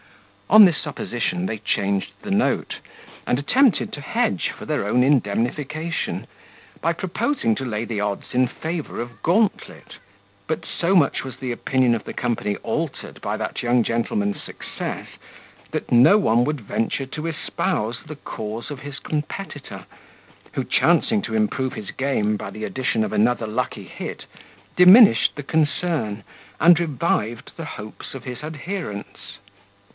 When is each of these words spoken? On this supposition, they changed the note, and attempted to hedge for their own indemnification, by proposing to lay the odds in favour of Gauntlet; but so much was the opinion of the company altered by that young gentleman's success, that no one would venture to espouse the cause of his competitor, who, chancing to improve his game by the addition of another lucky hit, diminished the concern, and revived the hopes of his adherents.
On 0.49 0.65
this 0.65 0.79
supposition, 0.79 1.45
they 1.45 1.59
changed 1.59 2.11
the 2.23 2.31
note, 2.31 2.77
and 3.25 3.39
attempted 3.39 3.93
to 3.93 4.01
hedge 4.01 4.49
for 4.49 4.65
their 4.65 4.85
own 4.85 5.01
indemnification, 5.03 6.25
by 6.81 6.91
proposing 6.91 7.55
to 7.55 7.63
lay 7.63 7.85
the 7.85 8.01
odds 8.01 8.33
in 8.33 8.47
favour 8.47 8.99
of 8.99 9.21
Gauntlet; 9.23 9.97
but 10.47 10.65
so 10.65 10.93
much 10.95 11.23
was 11.23 11.37
the 11.37 11.51
opinion 11.53 11.95
of 11.95 12.03
the 12.03 12.13
company 12.13 12.57
altered 12.63 13.21
by 13.21 13.37
that 13.37 13.61
young 13.63 13.83
gentleman's 13.83 14.41
success, 14.41 15.07
that 15.69 15.91
no 15.91 16.17
one 16.17 16.43
would 16.45 16.61
venture 16.61 17.05
to 17.05 17.27
espouse 17.27 17.99
the 18.03 18.17
cause 18.17 18.71
of 18.71 18.79
his 18.79 18.99
competitor, 18.99 19.85
who, 20.53 20.63
chancing 20.65 21.21
to 21.21 21.35
improve 21.35 21.73
his 21.73 21.91
game 21.91 22.35
by 22.37 22.49
the 22.49 22.65
addition 22.65 23.05
of 23.05 23.13
another 23.13 23.47
lucky 23.47 23.85
hit, 23.85 24.25
diminished 24.75 25.35
the 25.35 25.43
concern, 25.43 26.23
and 26.59 26.77
revived 26.79 27.51
the 27.55 27.65
hopes 27.65 28.15
of 28.15 28.23
his 28.25 28.43
adherents. 28.43 29.37